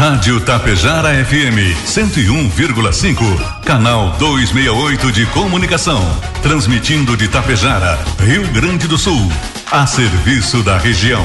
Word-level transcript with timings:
Rádio 0.00 0.40
Tapejara 0.40 1.10
FM 1.26 1.76
101,5, 1.84 3.60
canal 3.66 4.16
268 4.18 5.12
de 5.12 5.26
comunicação, 5.26 6.00
transmitindo 6.40 7.14
de 7.18 7.28
Tapejara, 7.28 7.98
Rio 8.18 8.48
Grande 8.48 8.88
do 8.88 8.96
Sul, 8.96 9.30
a 9.70 9.86
serviço 9.86 10.62
da 10.62 10.78
região. 10.78 11.22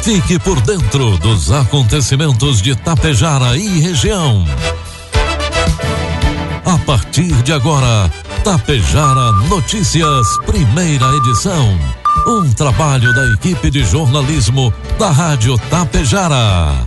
Fique 0.00 0.38
por 0.38 0.58
dentro 0.62 1.18
dos 1.18 1.52
acontecimentos 1.52 2.62
de 2.62 2.74
Tapejara 2.74 3.58
e 3.58 3.78
região. 3.78 4.46
A 6.64 6.78
partir 6.78 7.30
de 7.42 7.52
agora, 7.52 8.10
Tapejara 8.42 9.32
Notícias, 9.50 10.26
primeira 10.46 11.14
edição. 11.16 12.01
Um 12.26 12.52
trabalho 12.52 13.12
da 13.12 13.26
equipe 13.32 13.68
de 13.68 13.82
jornalismo 13.84 14.72
da 14.96 15.10
Rádio 15.10 15.58
Tapejara. 15.68 16.86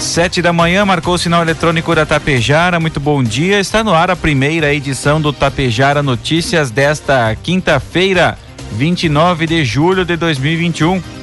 Sete 0.00 0.40
da 0.40 0.54
manhã, 0.54 0.86
marcou 0.86 1.14
o 1.14 1.18
sinal 1.18 1.42
eletrônico 1.42 1.94
da 1.94 2.06
Tapejara. 2.06 2.80
Muito 2.80 2.98
bom 2.98 3.22
dia. 3.22 3.60
Está 3.60 3.84
no 3.84 3.92
ar 3.92 4.10
a 4.10 4.16
primeira 4.16 4.72
edição 4.72 5.20
do 5.20 5.34
Tapejara 5.34 6.02
Notícias 6.02 6.70
desta 6.70 7.36
quinta-feira, 7.36 8.38
29 8.72 9.46
de 9.46 9.64
julho 9.66 10.04
de 10.06 10.16
2021. 10.16 11.17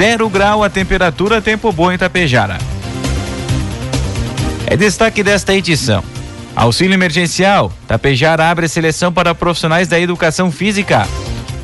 Zero 0.00 0.30
grau 0.30 0.64
a 0.64 0.70
temperatura, 0.70 1.42
tempo 1.42 1.70
bom 1.70 1.92
em 1.92 1.98
Tapejara. 1.98 2.56
É 4.66 4.74
destaque 4.74 5.22
desta 5.22 5.54
edição. 5.54 6.02
Auxílio 6.56 6.94
emergencial. 6.94 7.70
Tapejara 7.86 8.50
abre 8.50 8.66
seleção 8.66 9.12
para 9.12 9.34
profissionais 9.34 9.88
da 9.88 10.00
educação 10.00 10.50
física. 10.50 11.06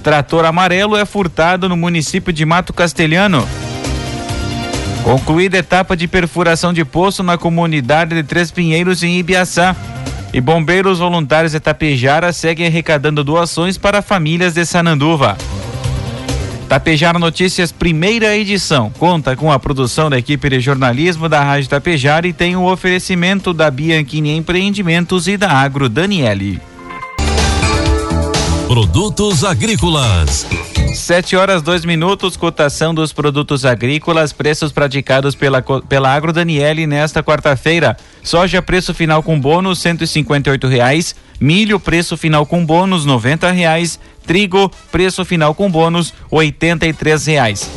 Trator 0.03 0.45
amarelo 0.45 0.99
é 0.99 1.07
furtado 1.07 1.67
no 1.67 1.79
município 1.79 2.31
de 2.31 2.45
Mato 2.45 2.75
Castelhano. 2.75 3.49
Concluída 5.03 5.57
etapa 5.57 5.97
de 5.97 6.07
perfuração 6.07 6.75
de 6.75 6.85
poço 6.85 7.23
na 7.23 7.39
comunidade 7.39 8.15
de 8.15 8.23
Três 8.23 8.51
Pinheiros 8.51 9.03
em 9.03 9.17
Ibiaçá. 9.17 9.75
E 10.31 10.43
bombeiros 10.43 10.99
voluntários 10.99 11.53
de 11.53 11.61
Tapejara 11.61 12.31
seguem 12.35 12.67
arrecadando 12.67 13.25
doações 13.25 13.79
para 13.79 14.03
famílias 14.03 14.53
de 14.53 14.67
Sananduva. 14.67 15.39
Tapejara 16.69 17.17
Notícias, 17.17 17.71
primeira 17.71 18.37
edição, 18.37 18.91
conta 18.99 19.37
com 19.37 19.53
a 19.53 19.59
produção 19.59 20.11
da 20.11 20.19
equipe 20.19 20.49
de 20.51 20.59
jornalismo 20.59 21.29
da 21.29 21.43
Rádio 21.43 21.71
Tapejara 21.71 22.27
e 22.27 22.33
tem 22.33 22.57
o 22.57 22.65
oferecimento 22.65 23.55
da 23.55 23.71
Bianchini 23.71 24.37
Empreendimentos 24.37 25.29
e 25.29 25.37
da 25.37 25.53
Agro 25.53 25.89
Daniele. 25.89 26.61
Produtos 28.67 29.45
agrícolas. 29.45 30.45
Sete 30.93 31.37
horas, 31.37 31.63
dois 31.63 31.85
minutos, 31.85 32.37
cotação 32.37 32.93
dos 32.93 33.13
produtos 33.13 33.65
agrícolas, 33.65 34.33
preços 34.33 34.73
praticados 34.73 35.37
pela, 35.37 35.63
pela 35.63 36.13
Agro 36.13 36.33
Daniele 36.33 36.85
nesta 36.85 37.23
quarta-feira. 37.23 37.97
Soja, 38.25 38.61
preço 38.61 38.93
final 38.93 39.23
com 39.23 39.39
bônus, 39.39 39.85
e 39.85 40.51
oito 40.51 40.67
reais. 40.67 41.15
Milho, 41.39 41.79
preço 41.79 42.17
final 42.17 42.45
com 42.45 42.67
bônus, 42.67 43.05
noventa 43.05 43.53
reais. 43.53 44.01
Trigo, 44.27 44.69
preço 44.91 45.25
final 45.25 45.55
com 45.55 45.71
bônus, 45.71 46.13
e 46.33 46.93
três 46.93 47.27
reais. 47.27 47.71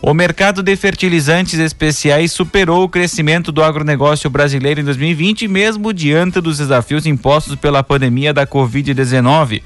O 0.00 0.14
mercado 0.14 0.62
de 0.62 0.74
fertilizantes 0.76 1.58
especiais 1.58 2.32
superou 2.32 2.82
o 2.82 2.88
crescimento 2.88 3.52
do 3.52 3.62
agronegócio 3.62 4.30
brasileiro 4.30 4.80
em 4.80 4.84
2020, 4.84 5.46
mesmo 5.46 5.92
diante 5.92 6.40
dos 6.40 6.56
desafios 6.56 7.06
impostos 7.06 7.54
pela 7.54 7.82
pandemia 7.84 8.32
da 8.32 8.46
Covid-19. 8.46 9.62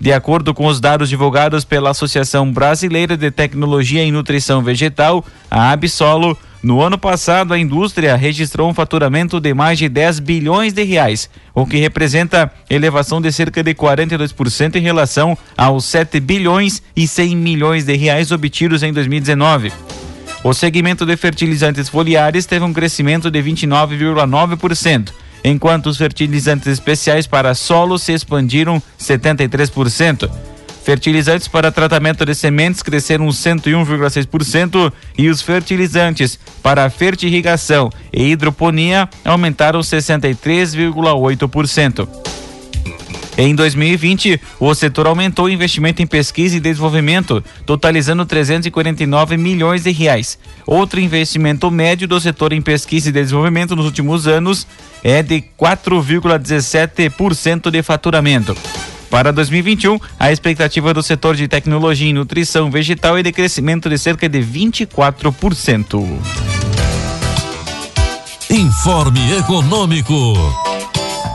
De 0.00 0.14
acordo 0.14 0.54
com 0.54 0.64
os 0.64 0.80
dados 0.80 1.10
divulgados 1.10 1.62
pela 1.62 1.90
Associação 1.90 2.50
Brasileira 2.50 3.18
de 3.18 3.30
Tecnologia 3.30 4.02
em 4.02 4.10
Nutrição 4.10 4.62
Vegetal, 4.62 5.22
a 5.50 5.72
Absolo, 5.72 6.38
no 6.62 6.80
ano 6.80 6.96
passado 6.96 7.52
a 7.52 7.58
indústria 7.58 8.16
registrou 8.16 8.70
um 8.70 8.72
faturamento 8.72 9.38
de 9.38 9.52
mais 9.52 9.78
de 9.78 9.90
10 9.90 10.20
bilhões 10.20 10.72
de 10.72 10.82
reais, 10.84 11.28
o 11.54 11.66
que 11.66 11.76
representa 11.76 12.50
elevação 12.70 13.20
de 13.20 13.30
cerca 13.30 13.62
de 13.62 13.74
42% 13.74 14.76
em 14.76 14.80
relação 14.80 15.36
aos 15.54 15.84
7 15.84 16.18
bilhões 16.18 16.82
e 16.96 17.06
100 17.06 17.36
milhões 17.36 17.84
de 17.84 17.94
reais 17.94 18.32
obtidos 18.32 18.82
em 18.82 18.94
2019. 18.94 19.70
O 20.42 20.54
segmento 20.54 21.04
de 21.04 21.14
fertilizantes 21.14 21.90
foliares 21.90 22.46
teve 22.46 22.64
um 22.64 22.72
crescimento 22.72 23.30
de 23.30 23.42
29,9% 23.42 25.10
enquanto 25.44 25.86
os 25.86 25.96
fertilizantes 25.96 26.66
especiais 26.66 27.26
para 27.26 27.54
solo 27.54 27.96
se 27.98 28.12
expandiram 28.12 28.82
73%. 28.98 30.28
Fertilizantes 30.82 31.46
para 31.46 31.70
tratamento 31.70 32.24
de 32.24 32.34
sementes 32.34 32.82
cresceram 32.82 33.28
101,6% 33.28 34.90
e 35.16 35.28
os 35.28 35.40
fertilizantes 35.42 36.38
para 36.62 36.88
fertirrigação 36.88 37.90
e 38.12 38.30
hidroponia 38.30 39.08
aumentaram 39.24 39.80
63,8%. 39.80 42.08
Em 43.40 43.54
2020, 43.54 44.38
o 44.60 44.74
setor 44.74 45.06
aumentou 45.06 45.46
o 45.46 45.48
investimento 45.48 46.02
em 46.02 46.06
pesquisa 46.06 46.58
e 46.58 46.60
desenvolvimento, 46.60 47.42
totalizando 47.64 48.26
349 48.26 49.38
milhões 49.38 49.84
de 49.84 49.90
reais. 49.90 50.38
Outro 50.66 51.00
investimento 51.00 51.70
médio 51.70 52.06
do 52.06 52.20
setor 52.20 52.52
em 52.52 52.60
pesquisa 52.60 53.08
e 53.08 53.12
desenvolvimento 53.12 53.74
nos 53.74 53.86
últimos 53.86 54.26
anos 54.26 54.66
é 55.02 55.22
de 55.22 55.42
4,17% 55.58 57.70
de 57.70 57.82
faturamento. 57.82 58.54
Para 59.08 59.32
2021, 59.32 59.98
a 60.18 60.30
expectativa 60.30 60.92
do 60.92 61.02
setor 61.02 61.34
de 61.34 61.48
tecnologia 61.48 62.10
e 62.10 62.12
nutrição 62.12 62.70
vegetal 62.70 63.16
é 63.16 63.22
de 63.22 63.32
crescimento 63.32 63.88
de 63.88 63.96
cerca 63.96 64.28
de 64.28 64.40
24%. 64.40 66.04
Informe 68.50 69.38
Econômico. 69.38 70.69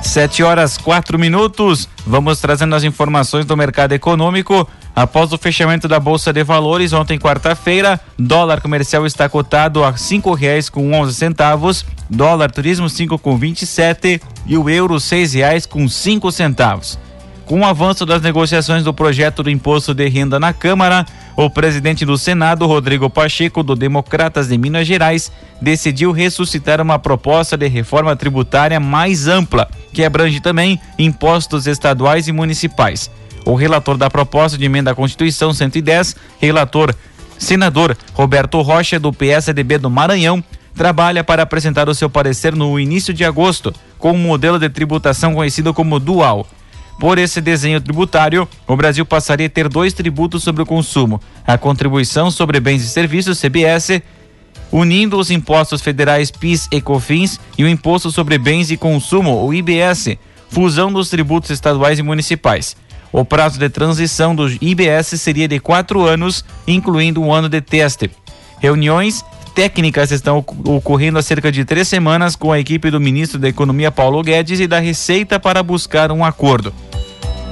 Sete 0.06 0.44
horas 0.44 0.78
quatro 0.78 1.20
minutos. 1.20 1.90
Vamos 2.06 2.40
trazendo 2.40 2.76
as 2.76 2.84
informações 2.84 3.44
do 3.44 3.58
mercado 3.58 3.92
econômico. 3.92 4.66
Após 4.96 5.34
o 5.34 5.38
fechamento 5.38 5.90
da 5.90 6.00
Bolsa 6.00 6.32
de 6.32 6.42
Valores 6.42 6.94
ontem 6.94 7.20
quarta-feira, 7.20 8.00
dólar 8.18 8.62
comercial 8.62 9.06
está 9.06 9.28
cotado 9.28 9.84
a 9.84 9.98
cinco 9.98 10.34
reais 10.34 10.70
com 10.70 10.94
onze 10.94 11.16
centavos, 11.16 11.84
dólar 12.10 12.50
turismo 12.50 12.88
cinco 12.88 13.20
com 13.20 13.36
vinte 13.36 13.64
e 13.64 13.66
sete 13.66 14.22
e 14.46 14.56
o 14.56 14.70
euro 14.70 15.00
seis 15.02 15.34
reais 15.34 15.66
com 15.66 15.86
cinco 15.90 16.32
centavos. 16.32 16.98
Com 17.46 17.60
o 17.60 17.66
avanço 17.66 18.08
das 18.08 18.24
negociações 18.24 18.84
do 18.84 18.92
projeto 18.92 19.44
do 19.44 19.52
imposto 19.52 19.94
de 19.94 20.08
renda 20.10 20.40
na 20.40 20.52
Câmara, 20.52 21.06
o 21.36 21.48
presidente 21.48 22.04
do 22.04 22.18
Senado, 22.18 22.66
Rodrigo 22.66 23.08
Pacheco, 23.08 23.62
do 23.62 23.76
Democratas 23.76 24.48
de 24.48 24.58
Minas 24.58 24.88
Gerais, 24.88 25.32
decidiu 25.62 26.12
ressuscitar 26.12 26.82
uma 26.82 26.98
proposta 26.98 27.56
de 27.56 27.68
reforma 27.68 28.16
tributária 28.16 28.80
mais 28.80 29.28
ampla, 29.28 29.70
que 29.94 30.04
abrange 30.04 30.40
também 30.40 30.80
impostos 30.98 31.68
estaduais 31.68 32.28
e 32.28 32.32
municipais. 32.32 33.12
O 33.46 33.54
relator 33.54 33.96
da 33.96 34.10
proposta 34.10 34.58
de 34.58 34.66
emenda 34.66 34.90
à 34.90 34.96
Constituição 34.96 35.54
110, 35.54 36.16
relator 36.42 36.96
senador 37.38 37.96
Roberto 38.14 38.60
Rocha, 38.62 39.00
do 39.00 39.14
PSDB 39.14 39.78
do 39.78 39.90
Maranhão, 39.90 40.44
trabalha 40.74 41.24
para 41.24 41.44
apresentar 41.44 41.88
o 41.90 41.94
seu 41.94 42.10
parecer 42.10 42.56
no 42.56 42.80
início 42.80 43.14
de 43.14 43.24
agosto, 43.24 43.72
com 44.00 44.14
um 44.14 44.18
modelo 44.18 44.58
de 44.58 44.68
tributação 44.68 45.36
conhecido 45.36 45.76
como 45.76 46.00
dual 46.00 46.48
por 47.00 47.18
esse 47.18 47.42
desenho 47.42 47.82
tributário, 47.82 48.48
o 48.68 48.76
Brasil 48.76 49.06
passaria 49.06 49.48
a 49.48 49.50
ter 49.50 49.68
dois 49.68 49.94
tributos 49.94 50.44
sobre 50.44 50.64
o 50.64 50.66
consumo: 50.66 51.22
a 51.46 51.58
contribuição 51.58 52.32
sobre 52.32 52.60
bens 52.60 52.84
e 52.84 52.88
serviços, 52.88 53.40
CBS, 53.40 54.02
unindo 54.72 55.18
os 55.18 55.30
impostos 55.30 55.82
federais 55.82 56.32
PIS 56.32 56.68
e 56.72 56.82
COFINS 56.82 57.40
e 57.58 57.64
o 57.64 57.70
imposto 57.70 58.12
sobre 58.12 58.38
bens 58.38 58.72
e 58.72 58.78
consumo, 58.78 59.46
o 59.46 59.54
IBS, 59.54 60.18
fusão 60.50 60.92
dos 60.92 61.10
tributos 61.10 61.50
estaduais 61.50 62.00
e 62.00 62.04
municipais. 62.04 62.76
O 63.12 63.24
prazo 63.24 63.58
de 63.58 63.70
transição 63.70 64.36
do 64.36 64.50
IBS 64.62 65.08
seria 65.22 65.48
de 65.48 65.60
quatro 65.60 66.04
anos, 66.04 66.44
incluindo 66.68 67.22
um 67.22 67.32
ano 67.32 67.48
de 67.48 67.62
teste. 67.62 68.12
Reuniões 68.60 69.24
técnicas 69.54 70.12
estão 70.12 70.44
ocorrendo 70.66 71.18
há 71.18 71.22
cerca 71.22 71.50
de 71.50 71.64
três 71.64 71.88
semanas 71.88 72.36
com 72.36 72.52
a 72.52 72.60
equipe 72.60 72.92
do 72.92 73.00
ministro 73.00 73.40
da 73.40 73.48
Economia 73.48 73.90
Paulo 73.90 74.22
Guedes 74.22 74.60
e 74.60 74.68
da 74.68 74.80
Receita 74.80 75.40
para 75.40 75.64
buscar 75.64 76.12
um 76.12 76.26
acordo. 76.26 76.74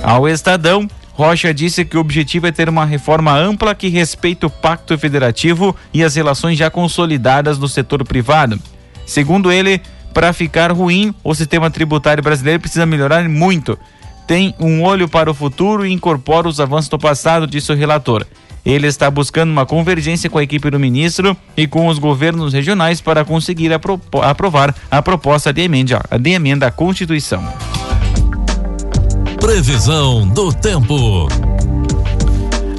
Ao 0.03 0.27
Estadão, 0.27 0.85
Rocha 1.13 1.53
disse 1.53 1.85
que 1.85 1.95
o 1.95 2.01
objetivo 2.01 2.45
é 2.45 2.51
ter 2.51 2.67
uma 2.67 2.85
reforma 2.85 3.31
ampla 3.31 3.73
que 3.73 3.87
respeite 3.87 4.45
o 4.45 4.49
pacto 4.49 4.97
federativo 4.97 5.73
e 5.93 6.03
as 6.03 6.15
relações 6.15 6.57
já 6.57 6.69
consolidadas 6.69 7.57
no 7.57 7.69
setor 7.69 8.03
privado. 8.03 8.59
Segundo 9.05 9.51
ele, 9.51 9.81
para 10.13 10.33
ficar 10.33 10.71
ruim, 10.71 11.13
o 11.23 11.33
sistema 11.33 11.71
tributário 11.71 12.21
brasileiro 12.21 12.59
precisa 12.59 12.85
melhorar 12.85 13.27
muito. 13.29 13.79
Tem 14.27 14.53
um 14.59 14.83
olho 14.83 15.07
para 15.07 15.31
o 15.31 15.33
futuro 15.33 15.85
e 15.85 15.91
incorpora 15.93 16.49
os 16.49 16.59
avanços 16.59 16.89
do 16.89 16.99
passado, 16.99 17.47
disse 17.47 17.71
o 17.71 17.75
relator. 17.75 18.25
Ele 18.65 18.87
está 18.87 19.09
buscando 19.11 19.51
uma 19.51 19.65
convergência 19.65 20.29
com 20.29 20.37
a 20.37 20.43
equipe 20.43 20.69
do 20.69 20.79
ministro 20.79 21.35
e 21.55 21.67
com 21.67 21.87
os 21.87 21.99
governos 21.99 22.53
regionais 22.53 23.01
para 23.01 23.25
conseguir 23.25 23.71
aprovar 23.73 24.73
a 24.89 25.01
proposta 25.01 25.51
de 25.51 25.61
emenda, 25.61 26.01
de 26.19 26.31
emenda 26.31 26.67
à 26.67 26.71
Constituição. 26.71 27.43
Previsão 29.43 30.25
do 30.25 30.53
tempo. 30.53 31.27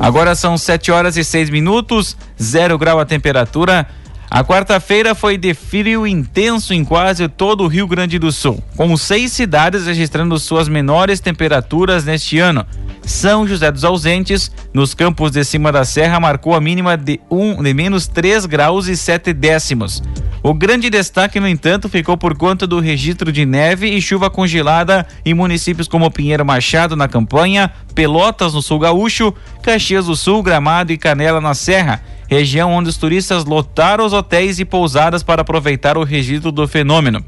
Agora 0.01 0.35
são 0.35 0.57
7 0.57 0.91
horas 0.91 1.15
e 1.15 1.23
6 1.23 1.51
minutos, 1.51 2.17
zero 2.43 2.79
grau 2.79 2.99
a 2.99 3.05
temperatura. 3.05 3.87
A 4.31 4.43
quarta-feira 4.43 5.15
foi 5.15 5.37
de 5.37 5.53
frio 5.53 6.07
intenso 6.07 6.73
em 6.73 6.83
quase 6.83 7.29
todo 7.29 7.65
o 7.65 7.67
Rio 7.67 7.87
Grande 7.87 8.19
do 8.19 8.33
Sul, 8.33 8.65
com 8.79 8.97
seis 8.97 9.33
cidades 9.33 9.85
registrando 9.85 10.39
suas 10.39 10.67
menores 10.67 11.21
temperaturas 11.21 12.03
neste 12.03 12.39
ano. 12.39 12.67
São 13.07 13.47
José 13.47 13.71
dos 13.71 13.85
Ausentes, 13.85 14.51
nos 14.73 14.95
campos 14.95 15.31
de 15.31 15.45
cima 15.45 15.71
da 15.71 15.85
serra, 15.85 16.19
marcou 16.19 16.55
a 16.55 16.61
mínima 16.61 16.97
de, 16.97 17.21
um, 17.31 17.63
de 17.63 17.75
menos 17.75 18.07
3 18.07 18.47
graus 18.47 18.87
e 18.89 18.97
7 18.97 19.33
décimos. 19.33 20.03
O 20.43 20.53
grande 20.53 20.91
destaque, 20.91 21.41
no 21.41 21.49
entanto, 21.49 21.89
ficou 21.89 22.17
por 22.17 22.37
conta 22.37 22.67
do 22.67 22.81
registro 22.81 23.33
de 23.33 23.47
neve 23.47 23.89
e 23.89 24.01
chuva 24.01 24.29
congelada 24.29 25.07
em 25.25 25.33
municípios 25.33 25.89
como 25.89 26.11
Pinheiro 26.11 26.45
Machado, 26.45 26.97
na 26.97 27.09
campanha, 27.09 27.73
Pelotas, 27.95 28.55
no 28.55 28.61
sul 28.61 28.79
gaúcho, 28.79 29.35
Caxias 29.63 30.07
do 30.07 30.17
Sul, 30.17 30.43
Gramado 30.43 30.93
e 30.93 30.99
Canela, 30.99 31.41
na 31.41 31.55
Serra 31.55 32.03
região 32.29 32.73
onde 32.73 32.89
os 32.89 32.97
turistas 32.97 33.45
lotaram 33.45 34.05
os 34.05 34.13
hotéis 34.13 34.59
e 34.59 34.65
pousadas 34.65 35.23
para 35.23 35.43
aproveitar 35.43 35.97
o 35.97 36.05
registro 36.05 36.51
do 36.51 36.67
fenômeno. 36.67 37.25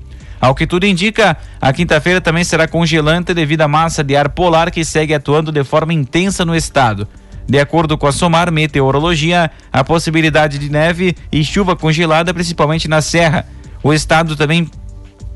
Ao 0.46 0.54
que 0.54 0.64
tudo 0.64 0.86
indica, 0.86 1.36
a 1.60 1.72
quinta-feira 1.72 2.20
também 2.20 2.44
será 2.44 2.68
congelante 2.68 3.34
devido 3.34 3.62
à 3.62 3.68
massa 3.68 4.04
de 4.04 4.14
ar 4.14 4.28
polar 4.28 4.70
que 4.70 4.84
segue 4.84 5.12
atuando 5.12 5.50
de 5.50 5.64
forma 5.64 5.92
intensa 5.92 6.44
no 6.44 6.54
estado. 6.54 7.08
De 7.48 7.58
acordo 7.58 7.98
com 7.98 8.06
a 8.06 8.12
SOMAR 8.12 8.52
Meteorologia, 8.52 9.50
a 9.72 9.82
possibilidade 9.82 10.56
de 10.60 10.70
neve 10.70 11.16
e 11.32 11.42
chuva 11.42 11.74
congelada, 11.74 12.32
principalmente 12.32 12.86
na 12.86 13.02
Serra. 13.02 13.44
O 13.82 13.92
estado 13.92 14.36
também 14.36 14.70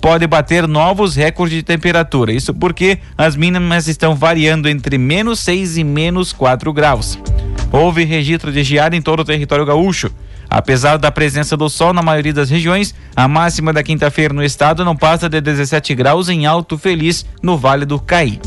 pode 0.00 0.28
bater 0.28 0.68
novos 0.68 1.16
recordes 1.16 1.56
de 1.56 1.64
temperatura. 1.64 2.32
Isso 2.32 2.54
porque 2.54 3.00
as 3.18 3.34
mínimas 3.34 3.88
estão 3.88 4.14
variando 4.14 4.68
entre 4.68 4.96
menos 4.96 5.40
6 5.40 5.78
e 5.78 5.82
menos 5.82 6.32
4 6.32 6.72
graus. 6.72 7.18
Houve 7.72 8.04
registro 8.04 8.52
de 8.52 8.62
geada 8.62 8.94
em 8.94 9.02
todo 9.02 9.20
o 9.20 9.24
território 9.24 9.66
gaúcho. 9.66 10.12
Apesar 10.50 10.98
da 10.98 11.12
presença 11.12 11.56
do 11.56 11.68
sol 11.68 11.92
na 11.92 12.02
maioria 12.02 12.32
das 12.32 12.50
regiões, 12.50 12.92
a 13.14 13.28
máxima 13.28 13.72
da 13.72 13.84
quinta-feira 13.84 14.34
no 14.34 14.42
estado 14.42 14.84
não 14.84 14.96
passa 14.96 15.28
de 15.28 15.40
17 15.40 15.94
graus 15.94 16.28
em 16.28 16.44
Alto 16.44 16.76
Feliz, 16.76 17.24
no 17.40 17.56
Vale 17.56 17.86
do 17.86 18.00
Caí. 18.00 18.40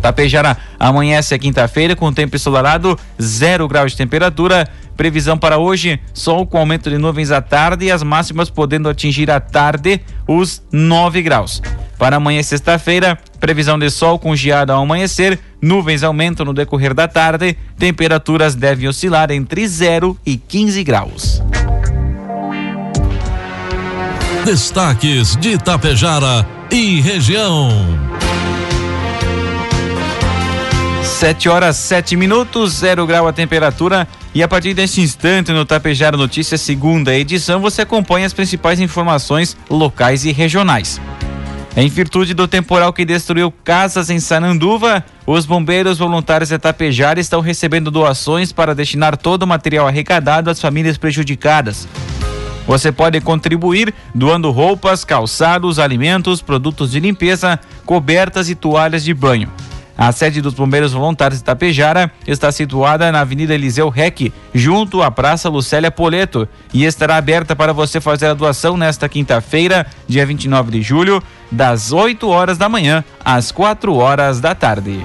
Tapejara 0.00 0.56
amanhece 0.78 1.34
a 1.34 1.38
quinta-feira 1.38 1.96
com 1.96 2.12
tempo 2.12 2.36
ensolarado, 2.36 2.98
zero 3.20 3.66
graus 3.66 3.92
de 3.92 3.98
temperatura. 3.98 4.68
Previsão 4.96 5.36
para 5.36 5.56
hoje: 5.56 5.98
sol 6.12 6.46
com 6.46 6.58
aumento 6.58 6.90
de 6.90 6.98
nuvens 6.98 7.30
à 7.30 7.40
tarde 7.40 7.86
e 7.86 7.90
as 7.90 8.02
máximas 8.02 8.50
podendo 8.50 8.88
atingir 8.88 9.30
à 9.30 9.40
tarde 9.40 10.02
os 10.28 10.62
9 10.70 11.22
graus. 11.22 11.62
Para 11.98 12.16
amanhã, 12.16 12.42
sexta-feira, 12.42 13.18
previsão 13.40 13.78
de 13.78 13.88
sol 13.88 14.18
com 14.18 14.36
geada 14.36 14.74
ao 14.74 14.82
amanhecer, 14.82 15.38
nuvens 15.64 16.02
aumentam 16.02 16.44
no 16.44 16.52
decorrer 16.52 16.94
da 16.94 17.08
tarde, 17.08 17.56
temperaturas 17.78 18.54
devem 18.54 18.86
oscilar 18.86 19.30
entre 19.30 19.66
0 19.66 20.16
e 20.24 20.36
15 20.36 20.84
graus. 20.84 21.42
Destaques 24.44 25.36
de 25.36 25.52
Itapejara 25.52 26.46
e 26.70 27.00
região. 27.00 27.70
7 31.02 31.48
horas 31.48 31.76
7 31.76 32.16
minutos, 32.16 32.72
0 32.74 33.06
grau 33.06 33.26
a 33.26 33.32
temperatura. 33.32 34.06
E 34.34 34.42
a 34.42 34.48
partir 34.48 34.74
deste 34.74 35.00
instante, 35.00 35.52
no 35.52 35.64
Tapejara 35.64 36.16
Notícias, 36.16 36.60
segunda 36.60 37.14
edição, 37.14 37.60
você 37.60 37.82
acompanha 37.82 38.26
as 38.26 38.34
principais 38.34 38.80
informações 38.80 39.56
locais 39.70 40.24
e 40.24 40.32
regionais. 40.32 41.00
Em 41.76 41.88
virtude 41.88 42.34
do 42.34 42.46
temporal 42.46 42.92
que 42.92 43.04
destruiu 43.04 43.50
casas 43.50 44.08
em 44.08 44.20
Sananduva, 44.20 45.04
os 45.26 45.44
bombeiros 45.44 45.98
voluntários 45.98 46.50
de 46.50 46.58
Tapejara 46.58 47.18
estão 47.18 47.40
recebendo 47.40 47.90
doações 47.90 48.52
para 48.52 48.76
destinar 48.76 49.16
todo 49.16 49.42
o 49.42 49.46
material 49.46 49.88
arrecadado 49.88 50.48
às 50.50 50.60
famílias 50.60 50.96
prejudicadas. 50.96 51.88
Você 52.64 52.92
pode 52.92 53.20
contribuir 53.20 53.92
doando 54.14 54.52
roupas, 54.52 55.04
calçados, 55.04 55.80
alimentos, 55.80 56.40
produtos 56.40 56.92
de 56.92 57.00
limpeza, 57.00 57.58
cobertas 57.84 58.48
e 58.48 58.54
toalhas 58.54 59.02
de 59.02 59.12
banho. 59.12 59.50
A 59.96 60.10
sede 60.10 60.40
dos 60.40 60.54
Bombeiros 60.54 60.92
Voluntários 60.92 61.38
de 61.38 61.44
Tapejara 61.44 62.10
está 62.26 62.50
situada 62.50 63.12
na 63.12 63.20
Avenida 63.20 63.54
Eliseu 63.54 63.88
Rec, 63.88 64.32
junto 64.52 65.02
à 65.02 65.10
Praça 65.10 65.48
Lucélia 65.48 65.90
Poleto, 65.90 66.48
e 66.72 66.84
estará 66.84 67.16
aberta 67.16 67.54
para 67.54 67.72
você 67.72 68.00
fazer 68.00 68.26
a 68.26 68.34
doação 68.34 68.76
nesta 68.76 69.08
quinta-feira, 69.08 69.86
dia 70.08 70.26
29 70.26 70.72
de 70.72 70.82
julho, 70.82 71.22
das 71.50 71.92
8 71.92 72.28
horas 72.28 72.58
da 72.58 72.68
manhã 72.68 73.04
às 73.24 73.52
4 73.52 73.94
horas 73.94 74.40
da 74.40 74.52
tarde. 74.54 75.04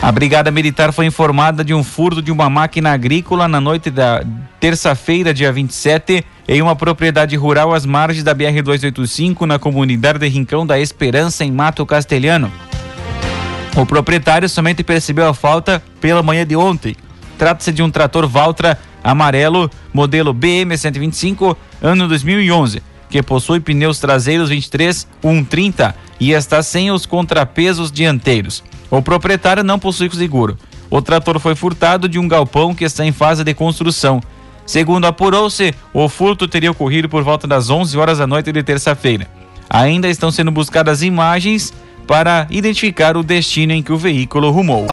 A 0.00 0.10
Brigada 0.10 0.50
Militar 0.50 0.92
foi 0.92 1.06
informada 1.06 1.64
de 1.64 1.72
um 1.72 1.84
furto 1.84 2.20
de 2.20 2.32
uma 2.32 2.50
máquina 2.50 2.92
agrícola 2.92 3.46
na 3.46 3.60
noite 3.60 3.88
da 3.88 4.24
terça-feira, 4.58 5.32
dia 5.32 5.52
27, 5.52 6.24
em 6.48 6.60
uma 6.60 6.74
propriedade 6.74 7.36
rural 7.36 7.72
às 7.72 7.86
margens 7.86 8.24
da 8.24 8.34
BR-285, 8.34 9.42
na 9.42 9.58
comunidade 9.58 10.18
de 10.18 10.28
Rincão 10.28 10.66
da 10.66 10.78
Esperança, 10.78 11.44
em 11.44 11.52
Mato 11.52 11.84
Castelhano. 11.86 12.50
O 13.76 13.86
proprietário 13.86 14.48
somente 14.48 14.82
percebeu 14.82 15.26
a 15.26 15.34
falta 15.34 15.82
pela 16.00 16.22
manhã 16.22 16.46
de 16.46 16.54
ontem. 16.54 16.94
Trata-se 17.38 17.72
de 17.72 17.82
um 17.82 17.90
trator 17.90 18.26
Valtra 18.26 18.78
amarelo, 19.02 19.70
modelo 19.92 20.34
BM-125, 20.34 21.56
ano 21.80 22.06
2011, 22.06 22.82
que 23.08 23.22
possui 23.22 23.60
pneus 23.60 23.98
traseiros 23.98 24.48
23 24.50 25.06
130 25.20 25.94
e 26.20 26.32
está 26.32 26.62
sem 26.62 26.90
os 26.90 27.06
contrapesos 27.06 27.90
dianteiros. 27.90 28.62
O 28.90 29.00
proprietário 29.00 29.64
não 29.64 29.78
possui 29.78 30.10
seguro. 30.10 30.58
O 30.90 31.00
trator 31.00 31.38
foi 31.40 31.54
furtado 31.54 32.08
de 32.08 32.18
um 32.18 32.28
galpão 32.28 32.74
que 32.74 32.84
está 32.84 33.04
em 33.04 33.12
fase 33.12 33.42
de 33.42 33.54
construção. 33.54 34.20
Segundo 34.64 35.06
apurou-se, 35.06 35.74
o 35.92 36.08
furto 36.08 36.46
teria 36.46 36.70
ocorrido 36.70 37.08
por 37.08 37.22
volta 37.22 37.46
das 37.46 37.70
11 37.70 37.96
horas 37.98 38.18
da 38.18 38.26
noite 38.26 38.52
de 38.52 38.62
terça-feira. 38.62 39.26
Ainda 39.68 40.08
estão 40.08 40.30
sendo 40.30 40.50
buscadas 40.50 41.02
imagens 41.02 41.72
para 42.06 42.46
identificar 42.50 43.16
o 43.16 43.22
destino 43.22 43.72
em 43.72 43.82
que 43.82 43.92
o 43.92 43.96
veículo 43.96 44.50
rumou. 44.50 44.86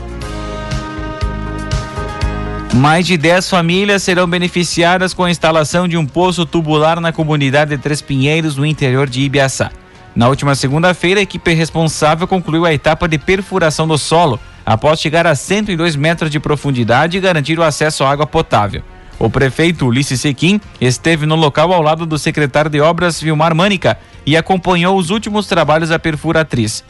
Mais 2.73 3.05
de 3.05 3.17
10 3.17 3.49
famílias 3.49 4.03
serão 4.03 4.27
beneficiadas 4.27 5.13
com 5.13 5.23
a 5.23 5.31
instalação 5.31 5.87
de 5.87 5.97
um 5.97 6.05
poço 6.05 6.45
tubular 6.45 6.99
na 7.01 7.11
comunidade 7.11 7.71
de 7.71 7.81
Três 7.81 8.01
Pinheiros, 8.01 8.55
no 8.55 8.65
interior 8.65 9.09
de 9.09 9.21
Ibiaçá. 9.21 9.71
Na 10.15 10.27
última 10.27 10.53
segunda-feira, 10.53 11.19
a 11.19 11.23
equipe 11.23 11.53
responsável 11.53 12.27
concluiu 12.27 12.65
a 12.65 12.73
etapa 12.73 13.07
de 13.07 13.17
perfuração 13.17 13.87
do 13.87 13.97
solo, 13.97 14.39
após 14.65 14.99
chegar 14.99 15.25
a 15.25 15.33
102 15.33 15.95
metros 15.95 16.29
de 16.29 16.39
profundidade 16.39 17.17
e 17.17 17.21
garantir 17.21 17.57
o 17.57 17.63
acesso 17.63 18.03
à 18.03 18.11
água 18.11 18.27
potável. 18.27 18.83
O 19.19 19.29
prefeito 19.29 19.85
Ulisses 19.85 20.21
Sequim 20.21 20.61
esteve 20.79 21.25
no 21.25 21.35
local 21.35 21.73
ao 21.73 21.81
lado 21.81 22.05
do 22.05 22.17
secretário 22.17 22.71
de 22.71 22.79
Obras 22.79 23.19
Vilmar 23.19 23.53
Mânica 23.53 23.99
e 24.25 24.37
acompanhou 24.37 24.97
os 24.97 25.09
últimos 25.09 25.45
trabalhos 25.45 25.89
da 25.89 25.99
perfuratriz. 25.99 26.85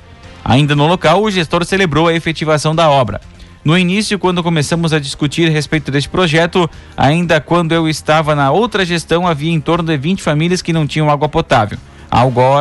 Ainda 0.45 0.75
no 0.75 0.86
local, 0.86 1.24
o 1.24 1.31
gestor 1.31 1.65
celebrou 1.65 2.07
a 2.07 2.13
efetivação 2.13 2.75
da 2.75 2.88
obra. 2.88 3.19
No 3.65 3.75
início, 3.75 4.19
quando 4.19 4.43
começamos 4.43 4.93
a 4.93 5.00
discutir 5.00 5.50
a 5.50 5.51
respeito 5.51 5.91
deste 5.91 6.07
projeto, 6.07 6.69
ainda 6.95 7.41
quando 7.41 7.71
eu 7.71 7.89
estava 7.89 8.36
na 8.36 8.51
outra 8.51 8.86
gestão, 8.86 9.27
havia 9.27 9.51
em 9.51 9.59
torno 9.59 9.86
de 9.89 9.98
20 9.98 10.21
famílias 10.21 10.62
que 10.62 10.71
não 10.71 10.86
tinham 10.86 11.09
água 11.09 11.27
potável. 11.27 11.79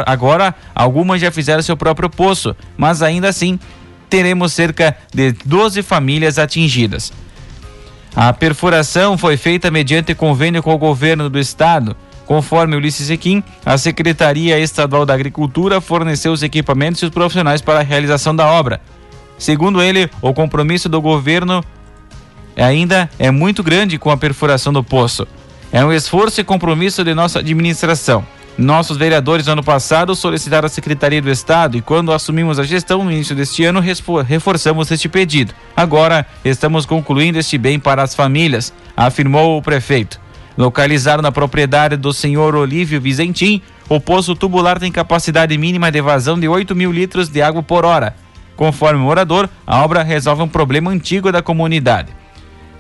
Agora, 0.07 0.55
algumas 0.75 1.21
já 1.21 1.31
fizeram 1.31 1.63
seu 1.63 1.77
próprio 1.77 2.09
poço, 2.09 2.57
mas 2.77 3.03
ainda 3.03 3.29
assim 3.29 3.59
teremos 4.09 4.53
cerca 4.55 4.97
de 5.15 5.33
12 5.45 5.83
famílias 5.83 6.39
atingidas. 6.39 7.13
A 8.21 8.33
perfuração 8.33 9.17
foi 9.17 9.37
feita 9.37 9.71
mediante 9.71 10.13
convênio 10.13 10.61
com 10.61 10.75
o 10.75 10.77
governo 10.77 11.31
do 11.31 11.39
estado. 11.39 11.97
Conforme 12.27 12.75
Ulisses 12.75 13.11
Equim, 13.11 13.45
a 13.65 13.79
Secretaria 13.79 14.59
Estadual 14.59 15.07
da 15.07 15.15
Agricultura 15.15 15.81
forneceu 15.81 16.33
os 16.33 16.43
equipamentos 16.43 17.01
e 17.01 17.05
os 17.05 17.13
profissionais 17.13 17.63
para 17.63 17.79
a 17.79 17.85
realização 17.85 18.35
da 18.35 18.45
obra. 18.45 18.81
Segundo 19.39 19.81
ele, 19.81 20.11
o 20.21 20.35
compromisso 20.35 20.89
do 20.89 21.01
governo 21.01 21.65
ainda 22.57 23.09
é 23.21 23.31
muito 23.31 23.63
grande 23.63 23.99
com 23.99 24.11
a 24.11 24.17
perfuração 24.17 24.73
do 24.73 24.83
poço. 24.83 25.25
É 25.71 25.85
um 25.85 25.93
esforço 25.93 26.41
e 26.41 26.45
compromisso 26.45 27.05
de 27.05 27.15
nossa 27.15 27.39
administração. 27.39 28.27
Nossos 28.59 28.97
vereadores, 28.97 29.47
ano 29.47 29.63
passado, 29.63 30.17
solicitaram 30.17 30.67
à 30.67 30.69
Secretaria 30.69 31.23
do 31.23 31.31
Estado 31.31 31.77
e, 31.77 31.81
quando 31.81 32.11
assumimos 32.11 32.59
a 32.59 32.65
gestão 32.65 33.05
no 33.05 33.13
início 33.13 33.37
deste 33.37 33.65
ano, 33.65 33.81
reforçamos 34.27 34.91
este 34.91 35.09
pedido. 35.09 35.55
Agora, 35.77 36.27
estamos 36.45 36.85
concluindo 36.85 37.39
este 37.39 37.57
bem 37.57 37.79
para 37.79 38.03
as 38.03 38.17
famílias, 38.17 38.75
afirmou 38.97 39.57
o 39.57 39.63
prefeito. 39.63 40.21
Localizado 40.57 41.23
na 41.23 41.31
propriedade 41.31 41.97
do 41.97 42.13
senhor 42.13 42.57
Olívio 42.57 43.01
Vizentim, 43.01 43.63
o 43.89 44.01
poço 44.01 44.35
tubular 44.35 44.81
tem 44.81 44.91
capacidade 44.91 45.57
mínima 45.57 45.93
de 45.93 46.01
vazão 46.01 46.37
de 46.37 46.49
8 46.49 46.75
mil 46.75 46.91
litros 46.91 47.29
de 47.29 47.41
água 47.41 47.63
por 47.63 47.85
hora. 47.85 48.17
Conforme 48.57 49.01
o 49.01 49.05
morador, 49.05 49.49
a 49.65 49.85
obra 49.85 50.03
resolve 50.03 50.43
um 50.43 50.49
problema 50.49 50.91
antigo 50.91 51.31
da 51.31 51.41
comunidade. 51.41 52.09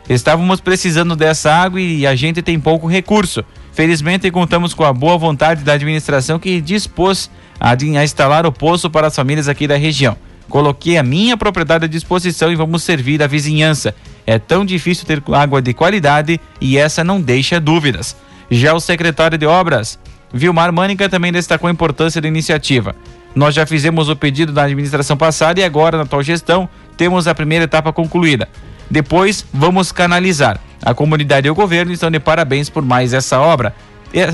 Estávamos 0.08 0.61
precisando 0.61 1.14
dessa 1.14 1.54
água 1.54 1.80
e 1.80 2.04
a 2.04 2.16
gente 2.16 2.42
tem 2.42 2.58
pouco 2.58 2.88
recurso. 2.88 3.44
Felizmente, 3.78 4.28
contamos 4.32 4.75
com 4.75 4.82
a 4.82 4.92
boa 4.92 5.16
vontade 5.16 5.62
da 5.62 5.75
administração 5.75 6.37
que 6.37 6.61
dispôs 6.61 7.30
a, 7.61 7.70
a 7.70 8.04
instalar 8.04 8.44
o 8.44 8.50
poço 8.50 8.90
para 8.90 9.06
as 9.06 9.14
famílias 9.14 9.47
aqui 9.47 9.68
da 9.68 9.76
região. 9.76 10.16
Coloquei 10.49 10.99
a 10.99 11.02
minha 11.04 11.37
propriedade 11.37 11.85
à 11.85 11.87
disposição 11.87 12.50
e 12.50 12.56
vamos 12.56 12.82
servir 12.82 13.23
a 13.23 13.28
vizinhança. 13.28 13.94
É 14.26 14.37
tão 14.37 14.64
difícil 14.64 15.06
ter 15.06 15.23
água 15.32 15.62
de 15.62 15.73
qualidade 15.73 16.40
e 16.61 16.76
essa 16.76 17.04
não 17.04 17.20
deixa 17.20 17.61
dúvidas. 17.61 18.16
Já 18.50 18.75
o 18.75 18.80
secretário 18.80 19.38
de 19.38 19.47
Obras, 19.47 19.97
Vilmar 20.35 20.73
Mânica, 20.73 21.08
também 21.08 21.30
destacou 21.30 21.68
a 21.68 21.73
importância 21.73 22.20
da 22.20 22.26
iniciativa. 22.26 22.97
Nós 23.32 23.54
já 23.54 23.64
fizemos 23.64 24.08
o 24.08 24.16
pedido 24.16 24.50
da 24.52 24.64
administração 24.64 25.16
passada 25.16 25.61
e 25.61 25.62
agora, 25.62 25.99
na 25.99 26.02
atual 26.02 26.25
gestão, 26.25 26.68
temos 26.97 27.28
a 27.28 27.35
primeira 27.35 27.66
etapa 27.66 27.92
concluída. 27.92 28.49
Depois, 28.90 29.47
vamos 29.54 29.92
canalizar. 29.92 30.58
A 30.82 30.94
comunidade 30.94 31.49
e 31.49 31.50
o 31.50 31.54
governo 31.54 31.92
estão 31.92 32.11
de 32.11 32.20
parabéns 32.20 32.70
por 32.70 32.85
mais 32.85 33.12
essa 33.12 33.40
obra. 33.40 33.75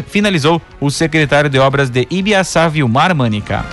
Finalizou 0.09 0.61
o 0.81 0.91
secretário 0.91 1.51
de 1.51 1.59
Obras 1.59 1.91
de 1.91 2.07
Ibiaçá, 2.11 2.69
Vilmar 2.69 3.15
Mânica. 3.15 3.65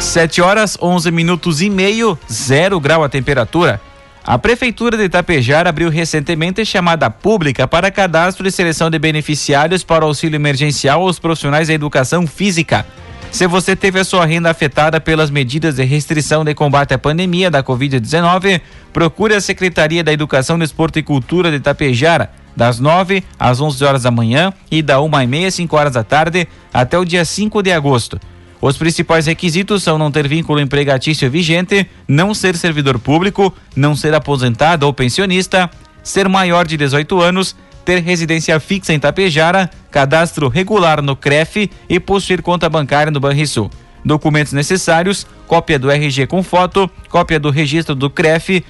7 0.00 0.40
horas 0.40 0.78
11 0.80 1.10
minutos 1.10 1.60
e 1.60 1.68
meio, 1.68 2.18
zero 2.30 2.80
grau 2.80 3.04
a 3.04 3.08
temperatura. 3.08 3.80
A 4.24 4.38
Prefeitura 4.38 4.96
de 4.96 5.04
Itapejar 5.04 5.66
abriu 5.66 5.90
recentemente 5.90 6.64
chamada 6.64 7.10
pública 7.10 7.66
para 7.66 7.90
cadastro 7.90 8.46
e 8.46 8.50
seleção 8.50 8.90
de 8.90 8.98
beneficiários 8.98 9.82
para 9.82 10.04
auxílio 10.04 10.36
emergencial 10.36 11.02
aos 11.02 11.18
profissionais 11.18 11.68
da 11.68 11.74
educação 11.74 12.26
física. 12.26 12.86
Se 13.30 13.46
você 13.46 13.76
teve 13.76 13.98
a 13.98 14.04
sua 14.04 14.26
renda 14.26 14.50
afetada 14.50 15.00
pelas 15.00 15.30
medidas 15.30 15.76
de 15.76 15.84
restrição 15.84 16.44
de 16.44 16.52
combate 16.52 16.92
à 16.92 16.98
pandemia 16.98 17.50
da 17.50 17.62
Covid-19, 17.62 18.60
procure 18.92 19.34
a 19.34 19.40
Secretaria 19.40 20.02
da 20.02 20.12
Educação, 20.12 20.58
Desporto 20.58 20.98
e 20.98 21.02
Cultura 21.02 21.50
de 21.50 21.56
Itapejara, 21.56 22.30
das 22.56 22.80
9 22.80 23.22
às 23.38 23.60
11 23.60 23.84
horas 23.84 24.02
da 24.02 24.10
manhã 24.10 24.52
e 24.70 24.82
da 24.82 25.00
1 25.00 25.22
e 25.22 25.26
meia 25.26 25.48
às 25.48 25.54
5 25.54 25.76
horas 25.76 25.92
da 25.92 26.02
tarde, 26.02 26.48
até 26.74 26.98
o 26.98 27.04
dia 27.04 27.24
5 27.24 27.62
de 27.62 27.72
agosto. 27.72 28.20
Os 28.60 28.76
principais 28.76 29.26
requisitos 29.26 29.82
são 29.82 29.96
não 29.96 30.10
ter 30.10 30.26
vínculo 30.28 30.60
empregatício 30.60 31.30
vigente, 31.30 31.86
não 32.06 32.34
ser 32.34 32.56
servidor 32.56 32.98
público, 32.98 33.54
não 33.74 33.94
ser 33.96 34.12
aposentado 34.12 34.84
ou 34.84 34.92
pensionista, 34.92 35.70
ser 36.02 36.28
maior 36.28 36.66
de 36.66 36.76
18 36.76 37.20
anos, 37.20 37.56
ter 37.84 38.02
residência 38.02 38.58
fixa 38.60 38.92
em 38.92 38.98
Tapejara, 38.98 39.70
cadastro 39.90 40.48
regular 40.48 41.02
no 41.02 41.16
CREF 41.16 41.70
e 41.88 42.00
possuir 42.00 42.42
conta 42.42 42.68
bancária 42.68 43.10
no 43.10 43.20
Banrisul. 43.20 43.70
Documentos 44.04 44.52
necessários: 44.52 45.26
cópia 45.46 45.78
do 45.78 45.90
RG 45.90 46.26
com 46.26 46.42
foto, 46.42 46.90
cópia 47.08 47.38
do 47.38 47.50
registro 47.50 47.94
do 47.94 48.08
CREF, 48.08 48.64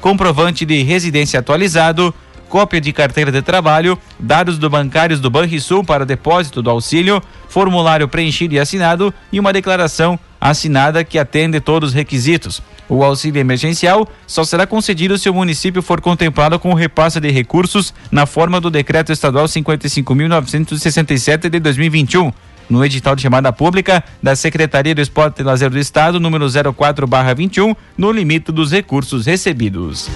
comprovante 0.00 0.64
de 0.64 0.82
residência 0.82 1.40
atualizado, 1.40 2.14
cópia 2.48 2.80
de 2.80 2.92
carteira 2.92 3.32
de 3.32 3.40
trabalho, 3.40 3.98
dados 4.18 4.58
do 4.58 4.68
bancários 4.68 5.20
do 5.20 5.30
Banrisul 5.30 5.82
para 5.82 6.04
depósito 6.04 6.60
do 6.60 6.68
auxílio, 6.68 7.22
formulário 7.48 8.06
preenchido 8.06 8.54
e 8.54 8.60
assinado 8.60 9.12
e 9.32 9.40
uma 9.40 9.52
declaração 9.52 10.18
assinada 10.42 11.04
que 11.04 11.20
atende 11.20 11.60
todos 11.60 11.90
os 11.90 11.94
requisitos. 11.94 12.60
O 12.88 13.04
auxílio 13.04 13.38
emergencial 13.38 14.08
só 14.26 14.42
será 14.42 14.66
concedido 14.66 15.16
se 15.16 15.30
o 15.30 15.34
município 15.34 15.80
for 15.80 16.00
contemplado 16.00 16.58
com 16.58 16.72
o 16.72 16.74
repasse 16.74 17.20
de 17.20 17.30
recursos 17.30 17.94
na 18.10 18.26
forma 18.26 18.60
do 18.60 18.68
decreto 18.68 19.12
estadual 19.12 19.44
55.967 19.44 21.48
de 21.48 21.60
2021 21.60 22.32
no 22.68 22.84
edital 22.84 23.14
de 23.14 23.22
chamada 23.22 23.52
pública 23.52 24.02
da 24.22 24.34
Secretaria 24.34 24.94
do 24.94 25.00
Esporte 25.00 25.40
e 25.40 25.44
Lazer 25.44 25.68
do 25.68 25.78
Estado, 25.78 26.18
número 26.18 26.46
04/21, 26.46 27.76
no 27.98 28.10
limite 28.10 28.50
dos 28.50 28.72
recursos 28.72 29.26
recebidos. 29.26 30.08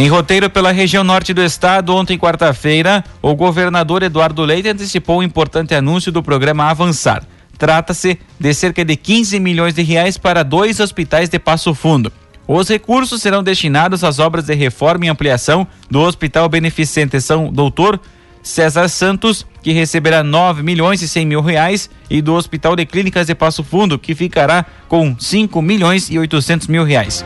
Em 0.00 0.08
roteiro 0.08 0.48
pela 0.48 0.72
região 0.72 1.04
norte 1.04 1.34
do 1.34 1.42
estado, 1.42 1.94
ontem 1.94 2.16
quarta-feira, 2.16 3.04
o 3.20 3.34
governador 3.34 4.02
Eduardo 4.02 4.42
Leite 4.42 4.70
antecipou 4.70 5.18
um 5.18 5.22
importante 5.22 5.74
anúncio 5.74 6.10
do 6.10 6.22
programa 6.22 6.70
Avançar. 6.70 7.22
Trata-se 7.58 8.18
de 8.38 8.54
cerca 8.54 8.82
de 8.82 8.96
15 8.96 9.38
milhões 9.38 9.74
de 9.74 9.82
reais 9.82 10.16
para 10.16 10.42
dois 10.42 10.80
hospitais 10.80 11.28
de 11.28 11.38
Passo 11.38 11.74
Fundo. 11.74 12.10
Os 12.48 12.66
recursos 12.70 13.20
serão 13.20 13.42
destinados 13.42 14.02
às 14.02 14.18
obras 14.18 14.46
de 14.46 14.54
reforma 14.54 15.04
e 15.04 15.08
ampliação 15.10 15.66
do 15.90 16.00
Hospital 16.00 16.48
Beneficente 16.48 17.20
São 17.20 17.52
Doutor 17.52 18.00
César 18.42 18.88
Santos, 18.88 19.46
que 19.62 19.72
receberá 19.72 20.24
9 20.24 20.62
milhões 20.62 21.02
e 21.02 21.08
100 21.08 21.26
mil 21.26 21.42
reais, 21.42 21.90
e 22.08 22.22
do 22.22 22.32
Hospital 22.32 22.74
de 22.74 22.86
Clínicas 22.86 23.26
de 23.26 23.34
Passo 23.34 23.62
Fundo, 23.62 23.98
que 23.98 24.14
ficará 24.14 24.64
com 24.88 25.14
5 25.18 25.60
milhões 25.60 26.08
e 26.10 26.18
800 26.18 26.68
mil 26.68 26.84
reais. 26.84 27.22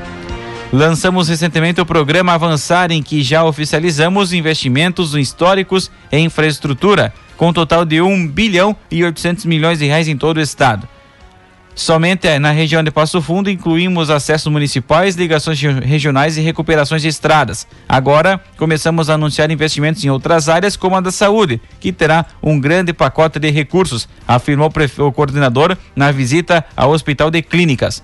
Lançamos 0.74 1.28
recentemente 1.28 1.80
o 1.80 1.86
programa 1.86 2.32
Avançar, 2.32 2.90
em 2.90 3.00
que 3.00 3.22
já 3.22 3.44
oficializamos 3.44 4.32
investimentos 4.32 5.14
históricos 5.14 5.88
em 6.10 6.24
infraestrutura, 6.24 7.14
com 7.36 7.50
um 7.50 7.52
total 7.52 7.84
de 7.84 8.02
1 8.02 8.26
bilhão 8.26 8.74
e 8.90 9.04
800 9.04 9.44
milhões 9.44 9.78
de 9.78 9.86
reais 9.86 10.08
em 10.08 10.16
todo 10.16 10.38
o 10.38 10.40
estado. 10.40 10.88
Somente 11.76 12.26
eh, 12.26 12.40
na 12.40 12.50
região 12.50 12.82
de 12.82 12.90
Passo 12.90 13.22
Fundo 13.22 13.48
incluímos 13.48 14.10
acessos 14.10 14.50
municipais, 14.50 15.14
ligações 15.14 15.62
regionais 15.62 16.36
e 16.36 16.40
recuperações 16.40 17.02
de 17.02 17.08
estradas. 17.08 17.68
Agora 17.88 18.40
começamos 18.56 19.08
a 19.08 19.14
anunciar 19.14 19.52
investimentos 19.52 20.04
em 20.04 20.10
outras 20.10 20.48
áreas, 20.48 20.76
como 20.76 20.96
a 20.96 21.00
da 21.00 21.12
saúde, 21.12 21.60
que 21.78 21.92
terá 21.92 22.26
um 22.42 22.58
grande 22.58 22.92
pacote 22.92 23.38
de 23.38 23.48
recursos, 23.48 24.08
afirmou 24.26 24.72
o 24.98 25.12
coordenador 25.12 25.76
na 25.94 26.10
visita 26.10 26.64
ao 26.76 26.90
Hospital 26.90 27.30
de 27.30 27.42
Clínicas. 27.42 28.02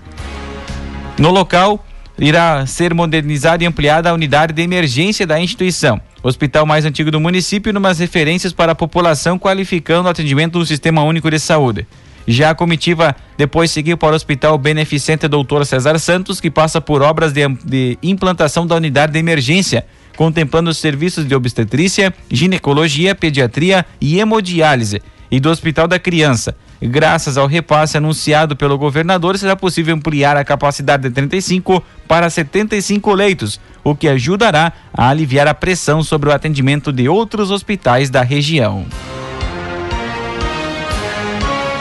No 1.17 1.31
local, 1.31 1.85
irá 2.17 2.65
ser 2.65 2.93
modernizada 2.93 3.63
e 3.63 3.67
ampliada 3.67 4.09
a 4.09 4.13
unidade 4.13 4.53
de 4.53 4.61
emergência 4.61 5.25
da 5.25 5.39
instituição. 5.39 5.99
Hospital 6.23 6.65
mais 6.65 6.85
antigo 6.85 7.09
do 7.09 7.19
município, 7.19 7.73
numas 7.73 7.99
referências 7.99 8.53
para 8.53 8.73
a 8.73 8.75
população, 8.75 9.39
qualificando 9.39 10.07
o 10.07 10.11
atendimento 10.11 10.59
do 10.59 10.65
Sistema 10.65 11.03
Único 11.03 11.29
de 11.31 11.39
Saúde. 11.39 11.87
Já 12.27 12.51
a 12.51 12.55
comitiva 12.55 13.15
depois 13.37 13.71
seguiu 13.71 13.97
para 13.97 14.13
o 14.13 14.15
Hospital 14.15 14.57
Beneficente 14.57 15.27
Doutor 15.27 15.65
César 15.65 15.97
Santos, 15.97 16.39
que 16.39 16.51
passa 16.51 16.79
por 16.79 17.01
obras 17.01 17.33
de, 17.33 17.47
de 17.65 17.97
implantação 18.03 18.67
da 18.67 18.75
unidade 18.75 19.13
de 19.13 19.19
emergência, 19.19 19.85
contemplando 20.15 20.69
os 20.69 20.77
serviços 20.77 21.27
de 21.27 21.33
obstetrícia, 21.33 22.13
ginecologia, 22.29 23.15
pediatria 23.15 23.85
e 23.99 24.19
hemodiálise, 24.19 25.01
e 25.31 25.39
do 25.39 25.49
Hospital 25.49 25.87
da 25.87 25.97
Criança, 25.97 26.55
Graças 26.81 27.37
ao 27.37 27.45
repasse 27.45 27.95
anunciado 27.95 28.55
pelo 28.55 28.75
governador, 28.75 29.37
será 29.37 29.55
possível 29.55 29.93
ampliar 29.93 30.35
a 30.35 30.43
capacidade 30.43 31.03
de 31.03 31.11
35 31.11 31.83
para 32.07 32.27
75 32.27 33.13
leitos, 33.13 33.59
o 33.83 33.93
que 33.93 34.07
ajudará 34.07 34.73
a 34.91 35.07
aliviar 35.07 35.47
a 35.47 35.53
pressão 35.53 36.01
sobre 36.01 36.29
o 36.29 36.33
atendimento 36.33 36.91
de 36.91 37.07
outros 37.07 37.51
hospitais 37.51 38.09
da 38.09 38.23
região. 38.23 38.87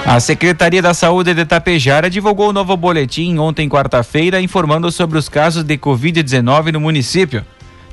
A 0.04 0.20
Secretaria 0.20 0.82
da 0.82 0.92
Saúde 0.92 1.32
de 1.32 1.46
Tapejara 1.46 2.10
divulgou 2.10 2.50
um 2.50 2.52
novo 2.52 2.76
boletim 2.76 3.38
ontem, 3.38 3.68
quarta-feira, 3.68 4.40
informando 4.40 4.90
sobre 4.92 5.16
os 5.16 5.28
casos 5.28 5.62
de 5.62 5.78
Covid-19 5.78 6.72
no 6.72 6.80
município. 6.80 7.44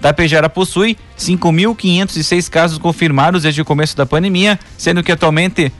Tapejara 0.01 0.49
possui 0.49 0.97
5.506 1.17 2.49
casos 2.49 2.77
confirmados 2.77 3.43
desde 3.43 3.61
o 3.61 3.65
começo 3.65 3.95
da 3.95 4.05
pandemia, 4.05 4.59
sendo 4.77 5.03
que 5.03 5.11
atualmente 5.11 5.71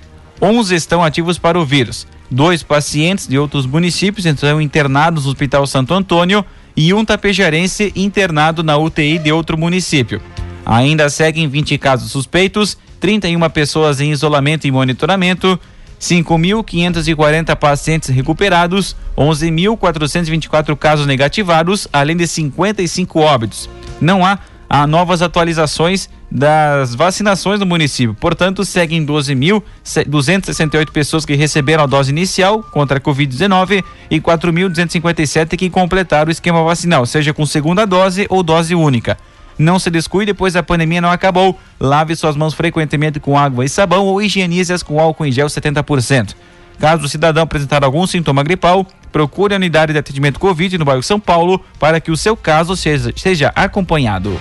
11 0.41 0.75
estão 0.75 1.03
ativos 1.03 1.37
para 1.37 1.59
o 1.59 1.65
vírus. 1.65 2.07
Dois 2.29 2.61
pacientes 2.61 3.27
de 3.27 3.39
outros 3.39 3.65
municípios 3.65 4.25
estão 4.25 4.61
internados 4.61 5.23
no 5.23 5.31
Hospital 5.31 5.65
Santo 5.65 5.93
Antônio 5.93 6.45
e 6.75 6.93
um 6.93 7.03
tapejarense 7.03 7.91
internado 7.95 8.61
na 8.61 8.77
UTI 8.77 9.17
de 9.17 9.31
outro 9.31 9.57
município. 9.57 10.21
Ainda 10.65 11.09
seguem 11.09 11.47
20 11.47 11.77
casos 11.77 12.11
suspeitos, 12.11 12.77
31 12.99 13.49
pessoas 13.49 14.01
em 14.01 14.11
isolamento 14.11 14.67
e 14.67 14.71
monitoramento, 14.71 15.59
5.540 15.99 17.55
pacientes 17.55 18.09
recuperados, 18.09 18.95
11.424 19.17 20.75
casos 20.75 21.07
negativados, 21.07 21.87
além 21.91 22.15
de 22.15 22.27
55 22.27 23.19
óbitos. 23.19 23.69
Não 23.99 24.25
há 24.25 24.37
há 24.69 24.85
novas 24.85 25.21
atualizações 25.21 26.09
das 26.29 26.93
vacinações 26.93 27.59
no 27.59 27.65
município. 27.65 28.13
Portanto, 28.13 28.65
seguem 28.65 29.05
12.268 29.05 30.91
pessoas 30.91 31.25
que 31.25 31.35
receberam 31.35 31.83
a 31.83 31.87
dose 31.87 32.11
inicial 32.11 32.61
contra 32.61 32.97
a 32.97 33.01
Covid-19 33.01 33.83
e 34.09 34.19
4.257 34.19 35.55
que 35.57 35.69
completaram 35.69 36.29
o 36.29 36.31
esquema 36.31 36.63
vacinal, 36.63 37.05
seja 37.05 37.33
com 37.33 37.45
segunda 37.45 37.85
dose 37.85 38.25
ou 38.29 38.43
dose 38.43 38.75
única. 38.75 39.17
Não 39.57 39.79
se 39.79 39.89
descuide, 39.89 40.33
pois 40.33 40.55
a 40.55 40.61
pandemia 40.61 41.01
não 41.01 41.09
acabou. 41.09 41.57
Lave 41.79 42.15
suas 42.15 42.35
mãos 42.35 42.53
frequentemente 42.53 43.19
com 43.19 43.37
água 43.37 43.65
e 43.65 43.69
sabão 43.69 44.05
ou 44.05 44.21
higienize-as 44.21 44.83
com 44.83 44.99
álcool 44.99 45.25
em 45.25 45.31
gel 45.31 45.47
70%. 45.47 46.35
Caso 46.79 47.05
o 47.05 47.09
cidadão 47.09 47.41
apresentar 47.41 47.83
algum 47.83 48.05
sintoma 48.05 48.43
gripal, 48.43 48.85
procure 49.11 49.53
a 49.53 49.57
unidade 49.57 49.93
de 49.93 49.99
atendimento 49.99 50.39
Covid 50.39 50.77
no 50.77 50.85
bairro 50.85 51.03
São 51.03 51.19
Paulo 51.19 51.63
para 51.79 51.99
que 51.99 52.11
o 52.11 52.17
seu 52.17 52.35
caso 52.35 52.75
seja, 52.75 53.11
seja 53.15 53.51
acompanhado. 53.55 54.37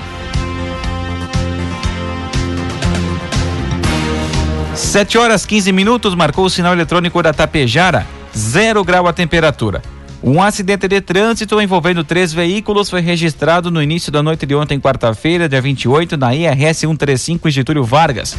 7 4.75 5.17
horas 5.17 5.47
15 5.47 5.73
minutos 5.73 6.15
marcou 6.15 6.45
o 6.45 6.51
sinal 6.51 6.75
eletrônico 6.75 7.23
da 7.23 7.33
Tapejara, 7.33 8.07
zero 8.37 8.85
grau 8.85 9.07
a 9.07 9.13
temperatura. 9.13 9.81
Um 10.23 10.43
acidente 10.43 10.87
de 10.89 11.01
trânsito 11.01 11.61
envolvendo 11.61 12.05
três 12.05 12.33
veículos 12.33 12.91
foi 12.91 13.01
registrado 13.01 13.71
no 13.71 13.83
início 13.83 14.13
da 14.13 14.23
noite 14.23 14.45
de 14.45 14.55
ontem, 14.55 14.81
quarta-feira, 14.81 15.49
dia 15.49 15.61
28, 15.61 16.17
na 16.17 16.35
IRS 16.35 16.81
135 16.81 17.49
em 17.49 17.51
Getúlio 17.51 17.85
Vargas. 17.85 18.37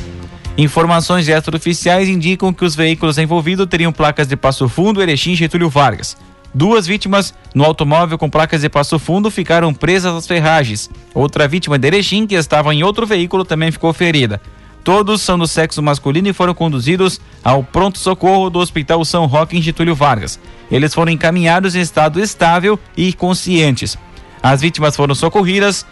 Informações 0.57 1.27
extraoficiais 1.27 2.09
indicam 2.09 2.51
que 2.51 2.65
os 2.65 2.75
veículos 2.75 3.19
envolvidos 3.19 3.67
teriam 3.67 3.91
placas 3.91 4.27
de 4.27 4.35
Passo 4.35 4.67
Fundo, 4.67 4.99
Erechim 4.99 5.33
e 5.33 5.35
Getúlio 5.35 5.69
Vargas. 5.69 6.17
Duas 6.51 6.87
vítimas 6.87 7.31
no 7.53 7.63
automóvel 7.63 8.17
com 8.17 8.27
placas 8.27 8.61
de 8.61 8.69
Passo 8.69 8.97
Fundo 8.97 9.29
ficaram 9.29 9.71
presas 9.71 10.15
às 10.15 10.25
ferragens. 10.25 10.89
Outra 11.13 11.47
vítima 11.47 11.77
de 11.77 11.85
Erechim, 11.85 12.25
que 12.25 12.33
estava 12.33 12.73
em 12.73 12.81
outro 12.81 13.05
veículo, 13.05 13.45
também 13.45 13.71
ficou 13.71 13.93
ferida. 13.93 14.41
Todos 14.83 15.21
são 15.21 15.37
do 15.37 15.45
sexo 15.45 15.83
masculino 15.83 16.29
e 16.29 16.33
foram 16.33 16.55
conduzidos 16.55 17.21
ao 17.43 17.63
pronto-socorro 17.63 18.49
do 18.49 18.57
Hospital 18.57 19.05
São 19.05 19.27
Roque 19.27 19.55
em 19.55 19.61
Getúlio 19.61 19.93
Vargas. 19.93 20.39
Eles 20.71 20.91
foram 20.91 21.11
encaminhados 21.11 21.75
em 21.75 21.81
estado 21.81 22.19
estável 22.19 22.79
e 22.95 23.13
conscientes. 23.13 23.95
As 24.41 24.61
vítimas 24.61 24.95
foram 24.95 25.13
socorridas 25.13 25.85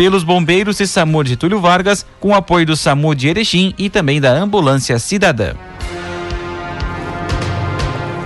pelos 0.00 0.24
bombeiros 0.24 0.80
e 0.80 0.86
SAMU 0.86 1.22
de 1.22 1.28
Getúlio 1.28 1.60
Vargas, 1.60 2.06
com 2.18 2.34
apoio 2.34 2.64
do 2.64 2.74
SAMU 2.74 3.14
de 3.14 3.28
Erechim 3.28 3.74
e 3.76 3.90
também 3.90 4.18
da 4.18 4.32
Ambulância 4.32 4.98
Cidadã. 4.98 5.52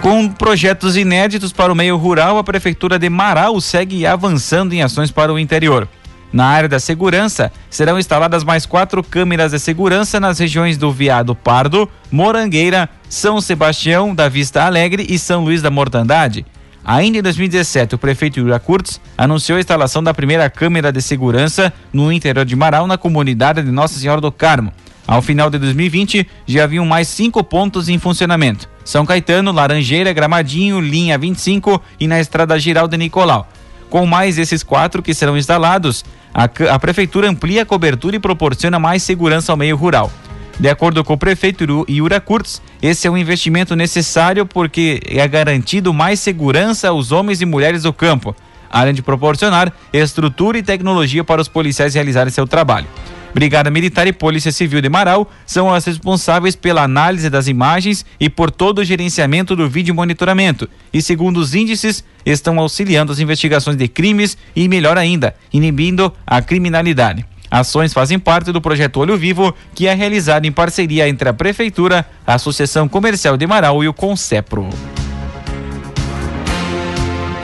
Com 0.00 0.28
projetos 0.28 0.96
inéditos 0.96 1.52
para 1.52 1.72
o 1.72 1.74
meio 1.74 1.96
rural, 1.96 2.38
a 2.38 2.44
Prefeitura 2.44 2.96
de 2.96 3.10
Marau 3.10 3.60
segue 3.60 4.06
avançando 4.06 4.72
em 4.72 4.84
ações 4.84 5.10
para 5.10 5.32
o 5.32 5.38
interior. 5.38 5.88
Na 6.32 6.46
área 6.46 6.68
da 6.68 6.78
segurança, 6.78 7.50
serão 7.68 7.98
instaladas 7.98 8.44
mais 8.44 8.64
quatro 8.64 9.02
câmeras 9.02 9.50
de 9.50 9.58
segurança 9.58 10.20
nas 10.20 10.38
regiões 10.38 10.78
do 10.78 10.92
Viado 10.92 11.34
Pardo, 11.34 11.90
Morangueira, 12.08 12.88
São 13.08 13.40
Sebastião 13.40 14.14
da 14.14 14.28
Vista 14.28 14.62
Alegre 14.62 15.04
e 15.08 15.18
São 15.18 15.42
Luís 15.42 15.60
da 15.60 15.72
Mortandade. 15.72 16.46
Ainda 16.84 17.18
em 17.18 17.22
2017, 17.22 17.94
o 17.94 17.98
prefeito 17.98 18.38
Yura 18.38 18.58
Kurtz 18.58 19.00
anunciou 19.16 19.56
a 19.56 19.60
instalação 19.60 20.02
da 20.02 20.12
primeira 20.12 20.50
câmera 20.50 20.92
de 20.92 21.00
segurança 21.00 21.72
no 21.90 22.12
interior 22.12 22.44
de 22.44 22.54
Marau, 22.54 22.86
na 22.86 22.98
comunidade 22.98 23.62
de 23.62 23.70
Nossa 23.70 23.98
Senhora 23.98 24.20
do 24.20 24.30
Carmo. 24.30 24.70
Ao 25.06 25.22
final 25.22 25.48
de 25.48 25.58
2020, 25.58 26.26
já 26.46 26.64
haviam 26.64 26.84
mais 26.84 27.08
cinco 27.08 27.42
pontos 27.42 27.88
em 27.88 27.98
funcionamento: 27.98 28.68
São 28.84 29.06
Caetano, 29.06 29.50
Laranjeira, 29.50 30.12
Gramadinho, 30.12 30.78
Linha 30.78 31.16
25 31.16 31.80
e 31.98 32.06
na 32.06 32.20
Estrada 32.20 32.58
Giral 32.58 32.86
de 32.86 32.98
Nicolau. 32.98 33.48
Com 33.88 34.04
mais 34.04 34.38
esses 34.38 34.62
quatro 34.62 35.02
que 35.02 35.14
serão 35.14 35.38
instalados, 35.38 36.04
a, 36.34 36.44
a 36.44 36.78
prefeitura 36.78 37.30
amplia 37.30 37.62
a 37.62 37.66
cobertura 37.66 38.16
e 38.16 38.18
proporciona 38.18 38.78
mais 38.78 39.02
segurança 39.02 39.52
ao 39.52 39.56
meio 39.56 39.76
rural. 39.76 40.10
De 40.58 40.68
acordo 40.68 41.02
com 41.02 41.14
o 41.14 41.18
prefeito 41.18 41.84
Iura 41.88 42.20
Kurtz, 42.20 42.62
esse 42.80 43.08
é 43.08 43.10
um 43.10 43.18
investimento 43.18 43.74
necessário 43.74 44.46
porque 44.46 45.00
é 45.04 45.26
garantido 45.26 45.92
mais 45.92 46.20
segurança 46.20 46.88
aos 46.88 47.10
homens 47.10 47.40
e 47.40 47.44
mulheres 47.44 47.82
do 47.82 47.92
campo, 47.92 48.36
além 48.70 48.94
de 48.94 49.02
proporcionar 49.02 49.72
estrutura 49.92 50.56
e 50.56 50.62
tecnologia 50.62 51.24
para 51.24 51.40
os 51.40 51.48
policiais 51.48 51.94
realizarem 51.94 52.32
seu 52.32 52.46
trabalho. 52.46 52.86
Brigada 53.34 53.68
Militar 53.68 54.06
e 54.06 54.12
Polícia 54.12 54.52
Civil 54.52 54.80
de 54.80 54.88
Marau 54.88 55.28
são 55.44 55.74
as 55.74 55.84
responsáveis 55.84 56.54
pela 56.54 56.84
análise 56.84 57.28
das 57.28 57.48
imagens 57.48 58.06
e 58.20 58.30
por 58.30 58.48
todo 58.48 58.78
o 58.78 58.84
gerenciamento 58.84 59.56
do 59.56 59.68
vídeo 59.68 59.92
monitoramento. 59.92 60.70
E 60.92 61.02
segundo 61.02 61.38
os 61.38 61.52
índices, 61.52 62.04
estão 62.24 62.60
auxiliando 62.60 63.10
as 63.10 63.18
investigações 63.18 63.76
de 63.76 63.88
crimes 63.88 64.38
e, 64.54 64.68
melhor 64.68 64.96
ainda, 64.96 65.34
inibindo 65.52 66.12
a 66.24 66.40
criminalidade. 66.40 67.26
Ações 67.54 67.92
fazem 67.92 68.18
parte 68.18 68.50
do 68.50 68.60
projeto 68.60 68.98
Olho 68.98 69.16
Vivo, 69.16 69.54
que 69.76 69.86
é 69.86 69.94
realizado 69.94 70.44
em 70.44 70.50
parceria 70.50 71.08
entre 71.08 71.28
a 71.28 71.32
Prefeitura, 71.32 72.04
a 72.26 72.34
Associação 72.34 72.88
Comercial 72.88 73.36
de 73.36 73.46
Marau 73.46 73.84
e 73.84 73.86
o 73.86 73.94
Concepro. 73.94 74.68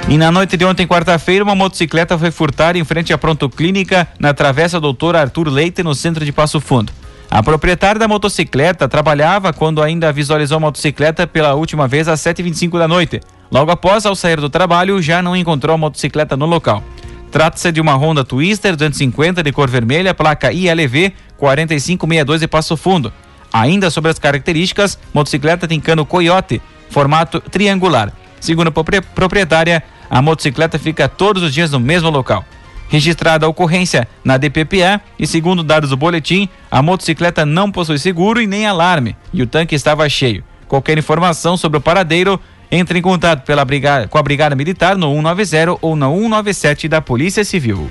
E 0.09 0.19
na 0.19 0.33
noite 0.33 0.57
de 0.57 0.64
ontem, 0.64 0.85
quarta-feira, 0.85 1.45
uma 1.45 1.55
motocicleta 1.55 2.19
foi 2.19 2.33
furtada 2.33 2.76
em 2.76 2.83
frente 2.83 3.12
à 3.12 3.19
Pronto 3.19 3.49
Clínica, 3.49 4.09
na 4.19 4.35
Travessa 4.35 4.81
Doutor 4.81 5.14
Arthur 5.14 5.49
Leite, 5.49 5.81
no 5.85 5.95
centro 5.95 6.25
de 6.25 6.33
Passo 6.33 6.61
Fundo. 6.61 6.93
A 7.31 7.40
proprietária 7.40 8.00
da 8.00 8.08
motocicleta 8.08 8.89
trabalhava 8.89 9.52
quando 9.52 9.80
ainda 9.80 10.13
visualizou 10.13 10.56
a 10.56 10.61
motocicleta 10.61 11.25
pela 11.25 11.54
última 11.54 11.87
vez 11.87 12.08
às 12.08 12.19
7h25 12.19 12.76
da 12.76 12.89
noite. 12.89 13.21
Logo 13.49 13.71
após, 13.71 14.04
ao 14.04 14.17
sair 14.17 14.41
do 14.41 14.50
trabalho, 14.50 15.00
já 15.00 15.23
não 15.23 15.37
encontrou 15.37 15.75
a 15.75 15.78
motocicleta 15.78 16.37
no 16.37 16.47
local. 16.47 16.82
Trata-se 17.30 17.71
de 17.71 17.80
uma 17.80 17.95
Honda 17.95 18.25
Twister 18.25 18.75
250 18.75 19.43
de 19.43 19.52
cor 19.52 19.71
vermelha, 19.71 20.12
placa 20.12 20.52
ILV 20.52 21.12
4562 21.36 22.40
de 22.40 22.49
Passo 22.49 22.76
Fundo. 22.76 23.12
Ainda 23.52 23.90
sobre 23.90 24.10
as 24.10 24.19
características, 24.19 24.99
motocicleta 25.14 25.69
tem 25.69 25.80
cano 25.80 26.04
Coyote, 26.04 26.60
formato 26.90 27.40
triangular. 27.40 28.12
Segundo 28.40 28.69
a 28.69 29.02
proprietária, 29.14 29.82
a 30.08 30.21
motocicleta 30.21 30.78
fica 30.78 31.08
todos 31.08 31.43
os 31.43 31.54
dias 31.54 31.71
no 31.71 31.78
mesmo 31.78 32.10
local. 32.10 32.45
Registrada 32.88 33.47
a 33.47 33.49
ocorrência 33.49 34.08
na 34.25 34.36
DPPA 34.36 35.00
e 35.16 35.25
segundo 35.25 35.62
dados 35.62 35.90
do 35.90 35.97
boletim, 35.97 36.49
a 36.69 36.82
motocicleta 36.82 37.47
não 37.47 37.71
possui 37.71 37.99
seguro 37.99 38.40
e 38.40 38.47
nem 38.49 38.66
alarme 38.66 39.16
e 39.32 39.43
o 39.43 39.47
tanque 39.47 39.76
estava 39.76 40.08
cheio. 40.08 40.43
Qualquer 40.66 40.99
informação 40.99 41.56
sobre 41.56 41.78
o 41.78 41.80
paradeiro, 41.80 42.40
entre 42.71 42.99
em 42.99 43.02
contato 43.02 43.45
pela 43.45 43.65
brigada, 43.65 44.06
com 44.06 44.19
a 44.19 44.23
Brigada 44.23 44.54
Militar 44.54 44.97
no 44.97 45.13
190 45.15 45.78
ou 45.80 45.97
na 45.97 46.09
197 46.09 46.89
da 46.89 47.00
Polícia 47.00 47.45
Civil. 47.45 47.91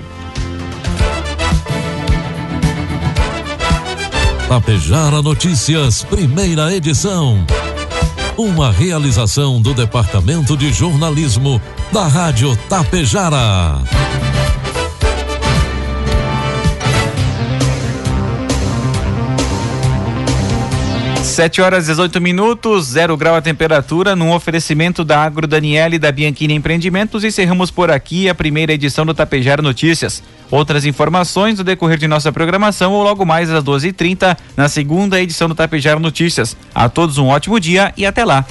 Tapejara 4.48 5.22
Notícias, 5.22 6.02
primeira 6.02 6.74
edição. 6.74 7.44
Uma 8.36 8.72
realização 8.72 9.60
do 9.60 9.72
Departamento 9.74 10.56
de 10.56 10.72
Jornalismo 10.72 11.60
da 11.92 12.08
Rádio 12.08 12.56
Tapejara. 12.68 13.78
Sete 21.40 21.62
horas 21.62 21.86
18 21.86 22.20
minutos, 22.20 22.88
zero 22.88 23.16
grau 23.16 23.34
a 23.34 23.40
temperatura, 23.40 24.14
num 24.14 24.30
oferecimento 24.30 25.02
da 25.02 25.22
Agro 25.22 25.46
Daniele 25.46 25.98
da 25.98 26.12
Bianchini 26.12 26.52
Empreendimentos. 26.52 27.24
Encerramos 27.24 27.70
por 27.70 27.90
aqui 27.90 28.28
a 28.28 28.34
primeira 28.34 28.74
edição 28.74 29.06
do 29.06 29.14
Tapejara 29.14 29.62
Notícias. 29.62 30.22
Outras 30.50 30.84
informações 30.84 31.56
no 31.56 31.64
decorrer 31.64 31.96
de 31.96 32.06
nossa 32.06 32.30
programação 32.30 32.92
ou 32.92 33.02
logo 33.02 33.24
mais 33.24 33.50
às 33.50 33.64
12h30 33.64 34.36
na 34.54 34.68
segunda 34.68 35.18
edição 35.18 35.48
do 35.48 35.54
Tapejara 35.54 35.98
Notícias. 35.98 36.54
A 36.74 36.90
todos 36.90 37.16
um 37.16 37.28
ótimo 37.28 37.58
dia 37.58 37.90
e 37.96 38.04
até 38.04 38.22
lá. 38.22 38.44